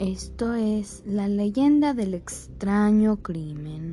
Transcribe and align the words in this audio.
Esto 0.00 0.54
es 0.54 1.02
la 1.04 1.28
leyenda 1.28 1.92
del 1.92 2.14
extraño 2.14 3.16
crimen. 3.16 3.92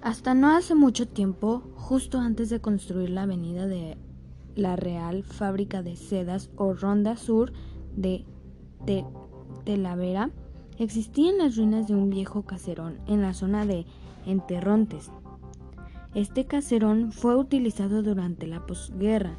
Hasta 0.00 0.32
no 0.32 0.56
hace 0.56 0.74
mucho 0.74 1.06
tiempo, 1.06 1.64
justo 1.74 2.18
antes 2.18 2.48
de 2.48 2.62
construir 2.62 3.10
la 3.10 3.24
avenida 3.24 3.66
de 3.66 3.98
la 4.54 4.74
Real 4.76 5.22
Fábrica 5.22 5.82
de 5.82 5.96
Sedas 5.96 6.48
o 6.56 6.72
Ronda 6.72 7.18
Sur 7.18 7.52
de, 7.94 8.24
Talavera, 9.66 10.30
existían 10.78 11.36
las 11.36 11.58
ruinas 11.58 11.88
de 11.88 11.94
un 11.94 12.08
viejo 12.08 12.46
caserón 12.46 13.00
en 13.06 13.20
la 13.20 13.34
zona 13.34 13.66
de 13.66 13.84
Enterrontes. 14.24 15.10
Este 16.14 16.46
caserón 16.46 17.12
fue 17.12 17.36
utilizado 17.36 18.02
durante 18.02 18.46
la 18.46 18.64
posguerra 18.64 19.36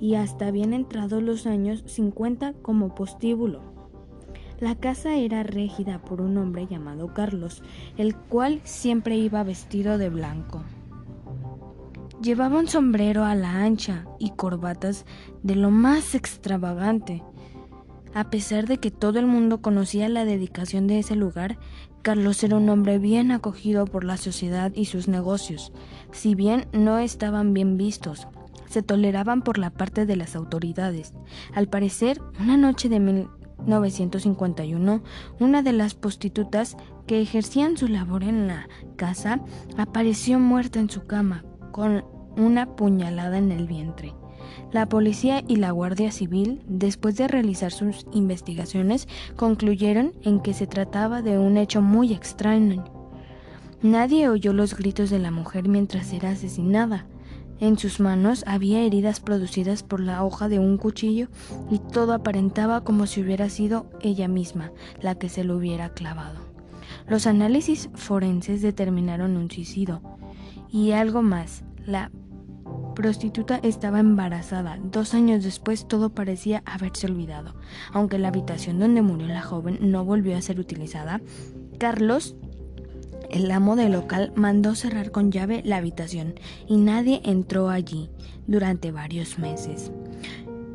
y 0.00 0.14
hasta 0.14 0.50
bien 0.50 0.72
entrados 0.72 1.22
los 1.22 1.46
años 1.46 1.84
50 1.86 2.54
como 2.62 2.94
postíbulo. 2.94 3.60
La 4.58 4.74
casa 4.74 5.16
era 5.16 5.42
regida 5.42 6.02
por 6.02 6.20
un 6.20 6.36
hombre 6.36 6.66
llamado 6.66 7.14
Carlos, 7.14 7.62
el 7.96 8.14
cual 8.14 8.60
siempre 8.64 9.16
iba 9.16 9.42
vestido 9.42 9.96
de 9.96 10.10
blanco. 10.10 10.62
Llevaba 12.22 12.58
un 12.58 12.68
sombrero 12.68 13.24
a 13.24 13.34
la 13.34 13.62
ancha 13.62 14.06
y 14.18 14.30
corbatas 14.30 15.06
de 15.42 15.56
lo 15.56 15.70
más 15.70 16.14
extravagante. 16.14 17.22
A 18.12 18.28
pesar 18.28 18.66
de 18.66 18.76
que 18.76 18.90
todo 18.90 19.18
el 19.18 19.26
mundo 19.26 19.62
conocía 19.62 20.08
la 20.10 20.26
dedicación 20.26 20.86
de 20.86 20.98
ese 20.98 21.16
lugar, 21.16 21.58
Carlos 22.02 22.42
era 22.44 22.56
un 22.56 22.68
hombre 22.68 22.98
bien 22.98 23.30
acogido 23.30 23.86
por 23.86 24.04
la 24.04 24.18
sociedad 24.18 24.72
y 24.74 24.86
sus 24.86 25.08
negocios, 25.08 25.72
si 26.12 26.34
bien 26.34 26.66
no 26.72 26.98
estaban 26.98 27.54
bien 27.54 27.78
vistos, 27.78 28.26
se 28.70 28.82
toleraban 28.82 29.42
por 29.42 29.58
la 29.58 29.68
parte 29.70 30.06
de 30.06 30.16
las 30.16 30.34
autoridades. 30.36 31.12
Al 31.54 31.68
parecer, 31.68 32.22
una 32.40 32.56
noche 32.56 32.88
de 32.88 33.00
1951, 33.00 35.02
una 35.40 35.62
de 35.62 35.72
las 35.72 35.94
prostitutas 35.94 36.76
que 37.06 37.20
ejercían 37.20 37.76
su 37.76 37.88
labor 37.88 38.22
en 38.22 38.46
la 38.46 38.68
casa 38.96 39.40
apareció 39.76 40.38
muerta 40.38 40.78
en 40.78 40.88
su 40.88 41.06
cama 41.06 41.44
con 41.72 42.04
una 42.36 42.76
puñalada 42.76 43.38
en 43.38 43.50
el 43.50 43.66
vientre. 43.66 44.14
La 44.72 44.88
policía 44.88 45.42
y 45.46 45.56
la 45.56 45.72
Guardia 45.72 46.12
Civil, 46.12 46.62
después 46.68 47.16
de 47.16 47.26
realizar 47.26 47.72
sus 47.72 48.06
investigaciones, 48.12 49.08
concluyeron 49.34 50.12
en 50.22 50.38
que 50.40 50.54
se 50.54 50.68
trataba 50.68 51.22
de 51.22 51.38
un 51.38 51.56
hecho 51.56 51.82
muy 51.82 52.12
extraño. 52.12 52.84
Nadie 53.82 54.28
oyó 54.28 54.52
los 54.52 54.76
gritos 54.76 55.10
de 55.10 55.18
la 55.18 55.32
mujer 55.32 55.68
mientras 55.68 56.12
era 56.12 56.30
asesinada. 56.30 57.06
En 57.60 57.76
sus 57.78 58.00
manos 58.00 58.42
había 58.46 58.80
heridas 58.80 59.20
producidas 59.20 59.82
por 59.82 60.00
la 60.00 60.24
hoja 60.24 60.48
de 60.48 60.58
un 60.58 60.78
cuchillo 60.78 61.28
y 61.70 61.78
todo 61.78 62.14
aparentaba 62.14 62.82
como 62.82 63.06
si 63.06 63.20
hubiera 63.20 63.50
sido 63.50 63.86
ella 64.00 64.28
misma 64.28 64.72
la 65.02 65.14
que 65.14 65.28
se 65.28 65.44
lo 65.44 65.58
hubiera 65.58 65.90
clavado. 65.90 66.40
Los 67.06 67.26
análisis 67.26 67.90
forenses 67.94 68.62
determinaron 68.62 69.36
un 69.36 69.50
suicidio. 69.50 70.00
Y 70.70 70.92
algo 70.92 71.20
más, 71.20 71.62
la 71.84 72.10
prostituta 72.94 73.60
estaba 73.62 74.00
embarazada. 74.00 74.78
Dos 74.82 75.12
años 75.12 75.44
después 75.44 75.86
todo 75.86 76.10
parecía 76.10 76.62
haberse 76.64 77.08
olvidado. 77.08 77.56
Aunque 77.92 78.18
la 78.18 78.28
habitación 78.28 78.78
donde 78.78 79.02
murió 79.02 79.26
la 79.26 79.42
joven 79.42 79.78
no 79.80 80.04
volvió 80.04 80.36
a 80.36 80.42
ser 80.42 80.60
utilizada, 80.60 81.20
Carlos 81.78 82.36
el 83.30 83.50
amo 83.50 83.76
del 83.76 83.92
local 83.92 84.32
mandó 84.34 84.74
cerrar 84.74 85.10
con 85.10 85.30
llave 85.30 85.62
la 85.64 85.76
habitación 85.76 86.34
y 86.68 86.76
nadie 86.76 87.20
entró 87.24 87.70
allí 87.70 88.10
durante 88.46 88.90
varios 88.90 89.38
meses. 89.38 89.92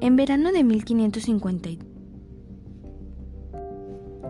En 0.01 0.15
verano 0.15 0.51
de 0.51 0.63
1550 0.63 1.69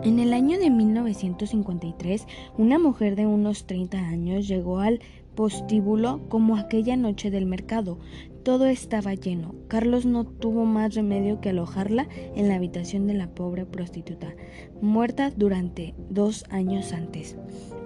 en 0.05 0.19
el 0.19 0.33
año 0.33 0.59
de 0.59 0.69
1953, 0.69 2.27
una 2.59 2.77
mujer 2.77 3.15
de 3.15 3.25
unos 3.25 3.65
30 3.65 3.97
años 3.97 4.47
llegó 4.47 4.79
al 4.79 4.99
postíbulo 5.33 6.29
como 6.29 6.57
aquella 6.57 6.95
noche 6.95 7.31
del 7.31 7.47
mercado. 7.47 7.97
Todo 8.45 8.67
estaba 8.67 9.15
lleno. 9.15 9.55
Carlos 9.67 10.05
no 10.05 10.23
tuvo 10.23 10.65
más 10.65 10.93
remedio 10.93 11.41
que 11.41 11.49
alojarla 11.49 12.07
en 12.35 12.47
la 12.47 12.57
habitación 12.57 13.07
de 13.07 13.15
la 13.15 13.27
pobre 13.27 13.65
prostituta, 13.65 14.35
muerta 14.83 15.31
durante 15.35 15.95
dos 16.11 16.45
años 16.51 16.93
antes. 16.93 17.37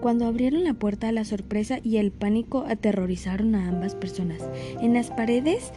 Cuando 0.01 0.25
abrieron 0.25 0.65
la 0.65 0.73
puerta, 0.73 1.13
la 1.13 1.23
sorpresa 1.23 1.79
y 1.81 1.95
el 1.95 2.11
pánico 2.11 2.65
aterrorizaron 2.67 3.55
a 3.55 3.69
ambas 3.69 3.95
personas. 3.95 4.49
En 4.81 4.95
las 4.95 5.11
paredes 5.11 5.71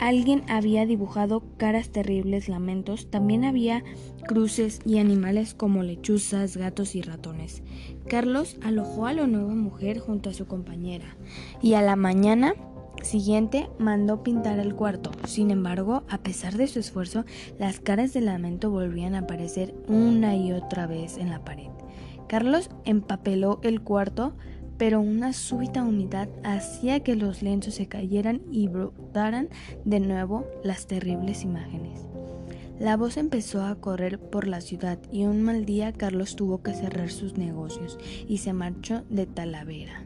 alguien 0.00 0.42
había 0.48 0.84
dibujado 0.84 1.44
caras 1.56 1.90
terribles, 1.90 2.48
lamentos, 2.48 3.08
también 3.10 3.44
había 3.44 3.84
cruces 4.26 4.80
y 4.84 4.98
animales 4.98 5.54
como 5.54 5.84
lechuzas, 5.84 6.56
gatos 6.56 6.96
y 6.96 7.02
ratones. 7.02 7.62
Carlos 8.08 8.56
alojó 8.60 9.06
a 9.06 9.12
la 9.12 9.28
nueva 9.28 9.54
mujer 9.54 10.00
junto 10.00 10.30
a 10.30 10.34
su 10.34 10.46
compañera 10.46 11.16
y 11.62 11.74
a 11.74 11.82
la 11.82 11.94
mañana 11.94 12.54
siguiente 13.02 13.68
mandó 13.78 14.22
pintar 14.22 14.58
el 14.58 14.74
cuarto. 14.74 15.10
Sin 15.26 15.50
embargo, 15.50 16.04
a 16.08 16.18
pesar 16.18 16.56
de 16.56 16.66
su 16.66 16.78
esfuerzo, 16.78 17.24
las 17.58 17.80
caras 17.80 18.12
de 18.12 18.20
lamento 18.20 18.70
volvían 18.70 19.14
a 19.14 19.20
aparecer 19.20 19.74
una 19.88 20.36
y 20.36 20.52
otra 20.52 20.86
vez 20.86 21.18
en 21.18 21.30
la 21.30 21.44
pared. 21.44 21.68
Carlos 22.28 22.70
empapeló 22.84 23.58
el 23.62 23.80
cuarto, 23.80 24.34
pero 24.76 25.00
una 25.00 25.32
súbita 25.32 25.82
humedad 25.82 26.28
hacía 26.44 27.00
que 27.00 27.16
los 27.16 27.42
lienzos 27.42 27.74
se 27.74 27.88
cayeran 27.88 28.42
y 28.52 28.68
brotaran 28.68 29.48
de 29.84 30.00
nuevo 30.00 30.46
las 30.62 30.86
terribles 30.86 31.42
imágenes. 31.42 32.06
La 32.78 32.96
voz 32.96 33.16
empezó 33.16 33.64
a 33.64 33.74
correr 33.74 34.20
por 34.20 34.46
la 34.46 34.60
ciudad 34.60 34.98
y 35.10 35.24
un 35.24 35.42
mal 35.42 35.64
día 35.64 35.92
Carlos 35.92 36.36
tuvo 36.36 36.62
que 36.62 36.74
cerrar 36.74 37.10
sus 37.10 37.36
negocios 37.36 37.98
y 38.28 38.38
se 38.38 38.52
marchó 38.52 39.02
de 39.10 39.26
Talavera. 39.26 40.04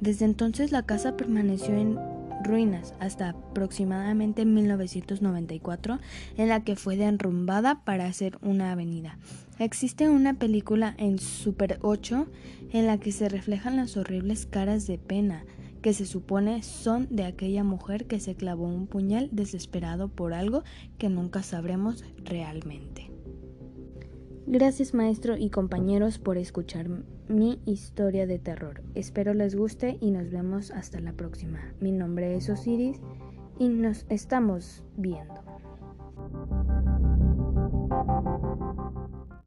Desde 0.00 0.24
entonces 0.24 0.70
la 0.70 0.84
casa 0.84 1.16
permaneció 1.16 1.74
en 1.74 1.98
ruinas 2.44 2.94
hasta 3.00 3.30
aproximadamente 3.30 4.44
1994 4.44 5.98
en 6.36 6.48
la 6.48 6.62
que 6.62 6.76
fue 6.76 6.96
derrumbada 6.96 7.84
para 7.84 8.06
hacer 8.06 8.38
una 8.42 8.72
avenida. 8.72 9.18
Existe 9.58 10.08
una 10.08 10.34
película 10.34 10.94
en 10.98 11.18
Super 11.18 11.78
8 11.82 12.26
en 12.72 12.86
la 12.86 12.98
que 12.98 13.12
se 13.12 13.28
reflejan 13.28 13.76
las 13.76 13.96
horribles 13.96 14.46
caras 14.46 14.86
de 14.86 14.98
pena 14.98 15.44
que 15.84 15.92
se 15.92 16.06
supone 16.06 16.62
son 16.62 17.08
de 17.10 17.24
aquella 17.24 17.62
mujer 17.62 18.06
que 18.06 18.18
se 18.18 18.34
clavó 18.34 18.64
un 18.64 18.86
puñal 18.86 19.28
desesperado 19.32 20.08
por 20.08 20.32
algo 20.32 20.64
que 20.96 21.10
nunca 21.10 21.42
sabremos 21.42 22.04
realmente. 22.24 23.13
Gracias 24.46 24.92
maestro 24.92 25.38
y 25.38 25.48
compañeros 25.48 26.18
por 26.18 26.36
escuchar 26.36 26.88
mi 27.28 27.60
historia 27.64 28.26
de 28.26 28.38
terror. 28.38 28.82
Espero 28.94 29.32
les 29.32 29.56
guste 29.56 29.96
y 30.02 30.10
nos 30.10 30.30
vemos 30.30 30.70
hasta 30.70 31.00
la 31.00 31.12
próxima. 31.12 31.72
Mi 31.80 31.92
nombre 31.92 32.36
es 32.36 32.50
Osiris 32.50 33.00
y 33.58 33.68
nos 33.68 34.04
estamos 34.10 34.84
viendo. 34.96 35.53